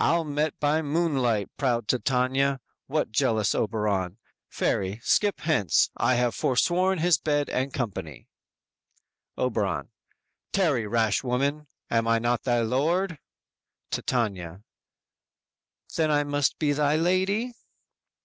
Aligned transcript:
"Ill 0.00 0.22
met 0.22 0.56
by 0.60 0.80
moonlight, 0.80 1.48
proud 1.56 1.88
Titania! 1.88 2.60
What, 2.86 3.10
jealous 3.10 3.52
Oberon? 3.52 4.16
Fairy, 4.48 5.00
skip 5.02 5.40
hence; 5.40 5.90
I 5.96 6.14
have 6.14 6.36
forsworn 6.36 6.98
his 7.00 7.18
bed 7.18 7.50
and 7.50 7.72
company." 7.74 8.28
Oberon: 9.36 9.90
"Tarry, 10.52 10.86
rash 10.86 11.24
woman; 11.24 11.66
am 11.90 12.06
I 12.06 12.20
not 12.20 12.44
thy 12.44 12.60
lord?" 12.60 13.18
Titania: 13.90 14.62
_"Then 15.90 16.12
I 16.12 16.22
must 16.22 16.60
be 16.60 16.72
thy 16.72 16.94
lady?" 16.94 17.52